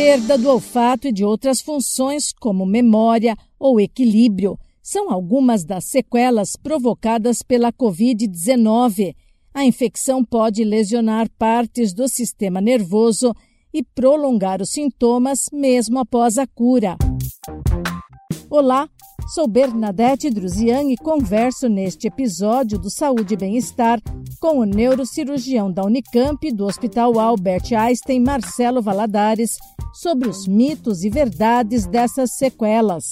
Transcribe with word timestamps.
perda 0.00 0.38
do 0.38 0.48
olfato 0.48 1.08
e 1.08 1.12
de 1.12 1.24
outras 1.24 1.60
funções, 1.60 2.32
como 2.32 2.64
memória 2.64 3.36
ou 3.58 3.80
equilíbrio, 3.80 4.56
são 4.80 5.10
algumas 5.10 5.64
das 5.64 5.86
sequelas 5.86 6.54
provocadas 6.54 7.42
pela 7.42 7.72
Covid-19. 7.72 9.16
A 9.52 9.64
infecção 9.64 10.24
pode 10.24 10.62
lesionar 10.62 11.28
partes 11.36 11.92
do 11.92 12.06
sistema 12.06 12.60
nervoso 12.60 13.34
e 13.74 13.82
prolongar 13.82 14.62
os 14.62 14.70
sintomas 14.70 15.46
mesmo 15.52 15.98
após 15.98 16.38
a 16.38 16.46
cura. 16.46 16.96
Olá, 18.48 18.88
sou 19.28 19.46
Bernadette 19.46 20.30
Druzian 20.30 20.90
e 20.90 20.96
converso 20.96 21.68
neste 21.68 22.08
episódio 22.08 22.78
do 22.78 22.88
Saúde 22.88 23.34
e 23.34 23.36
Bem-Estar 23.36 24.00
com 24.40 24.60
o 24.60 24.64
neurocirurgião 24.64 25.70
da 25.70 25.84
Unicamp 25.84 26.50
do 26.50 26.64
Hospital 26.64 27.20
Albert 27.20 27.74
Einstein, 27.76 28.20
Marcelo 28.20 28.80
Valadares, 28.80 29.58
sobre 29.92 30.30
os 30.30 30.48
mitos 30.48 31.04
e 31.04 31.10
verdades 31.10 31.86
dessas 31.86 32.38
sequelas. 32.38 33.04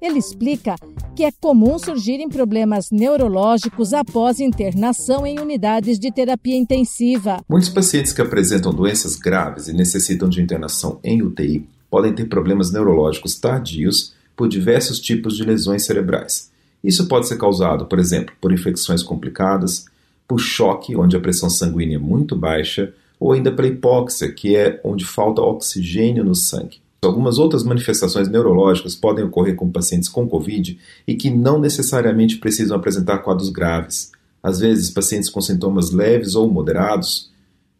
Ele 0.00 0.18
explica 0.18 0.74
que 1.14 1.24
é 1.24 1.30
comum 1.30 1.78
surgirem 1.78 2.28
problemas 2.28 2.90
neurológicos 2.90 3.92
após 3.94 4.40
internação 4.40 5.24
em 5.24 5.38
unidades 5.38 5.96
de 5.96 6.10
terapia 6.10 6.56
intensiva. 6.56 7.40
Muitos 7.48 7.68
pacientes 7.68 8.12
que 8.12 8.20
apresentam 8.20 8.74
doenças 8.74 9.14
graves 9.14 9.68
e 9.68 9.72
necessitam 9.72 10.28
de 10.28 10.42
internação 10.42 10.98
em 11.04 11.22
UTI 11.22 11.68
podem 11.88 12.12
ter 12.12 12.24
problemas 12.24 12.72
neurológicos 12.72 13.38
tardios 13.38 14.12
por 14.42 14.48
diversos 14.48 14.98
tipos 14.98 15.36
de 15.36 15.44
lesões 15.44 15.84
cerebrais. 15.84 16.50
Isso 16.82 17.06
pode 17.06 17.28
ser 17.28 17.38
causado, 17.38 17.86
por 17.86 18.00
exemplo, 18.00 18.34
por 18.40 18.52
infecções 18.52 19.00
complicadas, 19.00 19.84
por 20.26 20.40
choque, 20.40 20.96
onde 20.96 21.16
a 21.16 21.20
pressão 21.20 21.48
sanguínea 21.48 21.94
é 21.94 22.00
muito 22.00 22.34
baixa, 22.34 22.92
ou 23.20 23.30
ainda 23.30 23.52
pela 23.52 23.68
hipóxia, 23.68 24.32
que 24.32 24.56
é 24.56 24.80
onde 24.82 25.04
falta 25.04 25.40
oxigênio 25.40 26.24
no 26.24 26.34
sangue. 26.34 26.80
Algumas 27.04 27.38
outras 27.38 27.62
manifestações 27.62 28.28
neurológicas 28.28 28.96
podem 28.96 29.24
ocorrer 29.24 29.54
com 29.54 29.70
pacientes 29.70 30.08
com 30.08 30.28
Covid 30.28 30.76
e 31.06 31.14
que 31.14 31.30
não 31.30 31.60
necessariamente 31.60 32.38
precisam 32.38 32.76
apresentar 32.76 33.18
quadros 33.18 33.48
graves. 33.48 34.10
Às 34.42 34.58
vezes, 34.58 34.90
pacientes 34.90 35.30
com 35.30 35.40
sintomas 35.40 35.92
leves 35.92 36.34
ou 36.34 36.50
moderados 36.50 37.30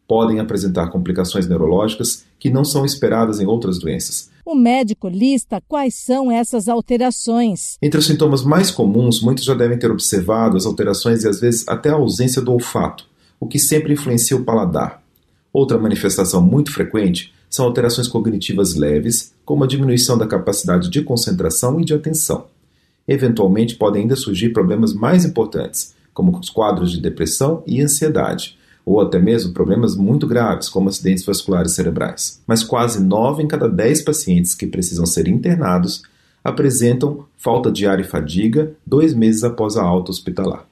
podem 0.06 0.39
apresentar 0.39 0.91
complicações 0.91 1.48
neurológicas 1.48 2.25
que 2.39 2.50
não 2.50 2.65
são 2.65 2.84
esperadas 2.84 3.41
em 3.41 3.47
outras 3.47 3.81
doenças. 3.81 4.31
O 4.45 4.57
médico 4.57 5.09
lista 5.09 5.62
quais 5.69 5.95
são 5.95 6.31
essas 6.31 6.69
alterações. 6.69 7.79
Entre 7.81 8.01
os 8.01 8.07
sintomas 8.07 8.43
mais 8.43 8.73
comuns, 8.73 9.23
muitos 9.23 9.45
já 9.45 9.55
devem 9.55 9.79
ter 9.79 9.89
observado 9.89 10.57
as 10.57 10.67
alterações 10.67 11.23
e 11.23 11.29
às 11.29 11.41
vezes 11.41 11.67
até 11.69 11.91
a 11.91 11.95
ausência 11.95 12.43
do 12.43 12.53
olfato, 12.53 13.07
o 13.39 13.47
que 13.47 13.57
sempre 13.57 13.93
influencia 13.93 14.37
o 14.37 14.45
paladar. 14.45 15.01
Outra 15.53 15.79
manifestação 15.79 16.43
muito 16.43 16.73
frequente 16.73 17.33
são 17.49 17.65
alterações 17.67 18.09
cognitivas 18.09 18.75
leves, 18.75 19.33
como 19.45 19.62
a 19.62 19.67
diminuição 19.67 20.19
da 20.19 20.27
capacidade 20.27 20.91
de 20.91 21.03
concentração 21.03 21.81
e 21.81 21.84
de 21.84 21.95
atenção. 21.95 22.47
Eventualmente 23.06 23.77
podem 23.77 24.03
ainda 24.03 24.17
surgir 24.17 24.49
problemas 24.49 24.93
mais 24.93 25.25
importantes, 25.25 25.95
como 26.12 26.37
os 26.37 26.51
quadros 26.51 26.91
de 26.91 27.01
depressão 27.01 27.62
e 27.65 27.81
ansiedade, 27.81 28.59
ou 28.84 29.00
até 29.00 29.19
mesmo 29.19 29.52
problemas 29.52 29.97
muito 29.97 30.27
graves, 30.27 30.69
como 30.69 30.88
acidentes 30.88 31.25
vasculares 31.25 31.72
cerebrais. 31.72 32.41
Mas 32.47 32.64
quase 32.64 33.02
9 33.02 33.42
em 33.42 33.48
cada 33.48 33.69
10 33.69 34.02
pacientes 34.02 34.55
que 34.55 34.66
precisam 34.66 35.06
ser 35.06 35.28
internados 35.28 36.02
apresentam 36.42 37.25
falta 37.38 37.70
de 37.70 37.86
ar 37.86 38.00
e 38.00 38.05
fadiga 38.05 38.72
dois 38.84 39.14
meses 39.14 39.44
após 39.44 39.77
a 39.77 39.83
alta 39.83 40.10
hospitalar. 40.10 40.66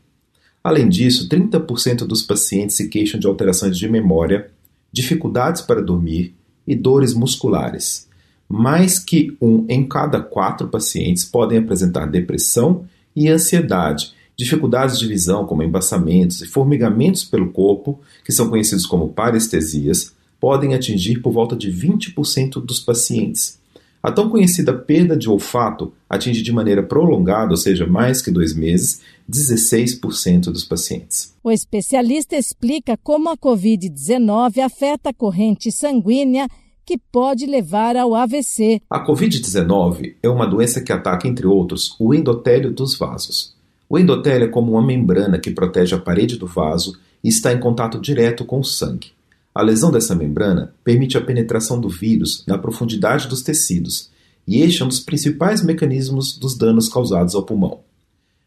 Além 0.63 0.89
disso, 0.89 1.29
30% 1.29 2.07
dos 2.07 2.23
pacientes 2.23 2.77
se 2.77 2.89
queixam 2.89 3.19
de 3.19 3.27
alterações 3.27 3.77
de 3.77 3.89
memória, 3.89 4.51
dificuldades 4.93 5.63
para 5.63 5.81
dormir 5.81 6.35
e 6.67 6.75
dores 6.75 7.15
musculares. 7.15 8.09
Mais 8.49 8.99
que 8.99 9.37
um 9.41 9.65
em 9.69 9.87
cada 9.87 10.21
quatro 10.21 10.69
pacientes 10.69 11.25
podem 11.25 11.59
apresentar 11.59 12.07
depressão 12.07 12.85
e 13.15 13.29
ansiedade, 13.29 14.13
dificuldades 14.41 14.99
de 14.99 15.07
visão, 15.07 15.45
como 15.45 15.63
embaçamentos 15.63 16.41
e 16.41 16.47
formigamentos 16.47 17.23
pelo 17.23 17.53
corpo, 17.53 18.01
que 18.25 18.33
são 18.33 18.49
conhecidos 18.49 18.87
como 18.87 19.11
parestesias, 19.11 20.15
podem 20.41 20.75
atingir 20.75 21.21
por 21.21 21.31
volta 21.31 21.55
de 21.55 21.71
20% 21.71 22.65
dos 22.65 22.81
pacientes. 22.81 23.61
A 24.03 24.11
tão 24.11 24.31
conhecida 24.31 24.73
perda 24.73 25.15
de 25.15 25.29
olfato 25.29 25.93
atinge 26.09 26.41
de 26.41 26.51
maneira 26.51 26.83
prolongada, 26.83 27.51
ou 27.51 27.57
seja, 27.57 27.87
mais 27.87 28.23
que 28.23 28.31
dois 28.31 28.57
meses, 28.57 29.03
16% 29.31 30.45
dos 30.45 30.65
pacientes. 30.65 31.35
O 31.45 31.51
especialista 31.51 32.35
explica 32.35 32.97
como 32.97 33.29
a 33.29 33.37
Covid-19 33.37 34.61
afeta 34.65 35.11
a 35.11 35.15
corrente 35.15 35.71
sanguínea 35.71 36.49
que 36.87 36.97
pode 37.13 37.45
levar 37.45 37.95
ao 37.95 38.15
AVC. 38.15 38.81
A 38.89 39.07
Covid-19 39.07 40.15
é 40.23 40.29
uma 40.31 40.47
doença 40.47 40.81
que 40.81 40.93
ataca, 40.93 41.29
entre 41.29 41.47
outros, 41.47 41.95
o 42.01 42.15
endotélio 42.15 42.73
dos 42.73 42.97
vasos. 42.97 43.55
O 43.93 43.99
endotélio 43.99 44.47
é 44.47 44.49
como 44.49 44.71
uma 44.71 44.87
membrana 44.87 45.37
que 45.37 45.51
protege 45.51 45.97
a 45.97 45.99
parede 45.99 46.37
do 46.37 46.47
vaso 46.47 46.97
e 47.25 47.29
está 47.29 47.53
em 47.53 47.59
contato 47.59 48.01
direto 48.01 48.45
com 48.45 48.61
o 48.61 48.65
sangue. 48.65 49.09
A 49.53 49.63
lesão 49.63 49.91
dessa 49.91 50.15
membrana 50.15 50.73
permite 50.85 51.19
a 51.19 51.21
penetração 51.21 51.81
do 51.81 51.89
vírus 51.89 52.45
na 52.47 52.57
profundidade 52.57 53.27
dos 53.27 53.43
tecidos, 53.43 54.09
e 54.47 54.61
este 54.61 54.81
é 54.81 54.85
um 54.85 54.89
dos 54.89 55.01
principais 55.01 55.61
mecanismos 55.61 56.39
dos 56.39 56.57
danos 56.57 56.89
causados 56.89 57.35
ao 57.35 57.43
pulmão. 57.43 57.81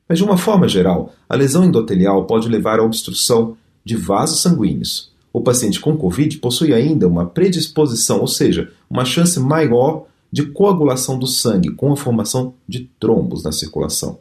Mas, 0.07 0.17
de 0.17 0.23
uma 0.23 0.37
forma 0.37 0.65
geral, 0.65 1.13
a 1.27 1.35
lesão 1.35 1.65
endotelial 1.65 2.23
pode 2.23 2.47
levar 2.47 2.79
à 2.79 2.83
obstrução 2.83 3.57
de 3.83 3.97
vasos 3.97 4.39
sanguíneos. 4.39 5.11
O 5.33 5.41
paciente 5.41 5.77
com 5.77 5.97
Covid 5.97 6.37
possui 6.37 6.73
ainda 6.73 7.05
uma 7.05 7.25
predisposição, 7.25 8.21
ou 8.21 8.27
seja, 8.27 8.71
uma 8.89 9.03
chance 9.03 9.37
maior 9.41 10.05
de 10.31 10.45
coagulação 10.45 11.19
do 11.19 11.27
sangue 11.27 11.71
com 11.71 11.91
a 11.91 11.97
formação 11.97 12.53
de 12.65 12.89
trombos 12.97 13.43
na 13.43 13.51
circulação. 13.51 14.19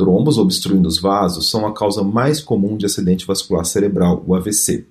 Trombos 0.00 0.38
obstruindo 0.38 0.88
os 0.88 0.98
vasos 0.98 1.50
são 1.50 1.66
a 1.66 1.74
causa 1.74 2.02
mais 2.02 2.40
comum 2.40 2.74
de 2.74 2.86
acidente 2.86 3.26
vascular 3.26 3.66
cerebral, 3.66 4.24
o 4.26 4.34
AVC. 4.34 4.86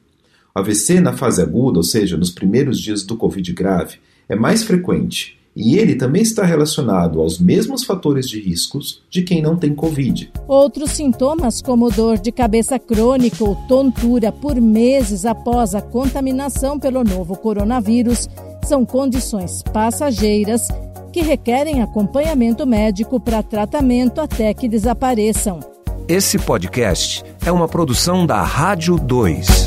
AVC 0.53 0.99
na 0.99 1.13
fase 1.13 1.41
aguda, 1.41 1.79
ou 1.79 1.83
seja, 1.83 2.15
nos 2.15 2.29
primeiros 2.29 2.79
dias 2.79 3.01
do 3.01 3.17
Covid 3.17 3.51
grave, 3.51 3.97
é 4.29 4.35
mais 4.35 4.61
frequente 4.61 5.39
e 5.55 5.79
ele 5.79 5.95
também 5.95 6.21
está 6.21 6.45
relacionado 6.45 7.19
aos 7.19 7.39
mesmos 7.39 7.83
fatores 7.83 8.29
de 8.29 8.39
riscos 8.39 9.01
de 9.09 9.23
quem 9.23 9.41
não 9.41 9.57
tem 9.57 9.73
Covid. 9.73 10.31
Outros 10.47 10.91
sintomas, 10.91 11.59
como 11.59 11.89
dor 11.89 12.19
de 12.19 12.31
cabeça 12.31 12.77
crônica 12.77 13.43
ou 13.43 13.55
tontura 13.67 14.31
por 14.31 14.61
meses 14.61 15.25
após 15.25 15.73
a 15.73 15.81
contaminação 15.81 16.79
pelo 16.79 17.03
novo 17.03 17.35
coronavírus, 17.35 18.29
são 18.63 18.85
condições 18.85 19.63
passageiras 19.73 20.67
que 21.11 21.21
requerem 21.21 21.81
acompanhamento 21.81 22.65
médico 22.65 23.19
para 23.19 23.43
tratamento 23.43 24.21
até 24.21 24.53
que 24.53 24.67
desapareçam. 24.67 25.59
Esse 26.07 26.39
podcast 26.39 27.23
é 27.45 27.51
uma 27.51 27.67
produção 27.67 28.25
da 28.25 28.41
Rádio 28.41 28.97
2. 28.97 29.58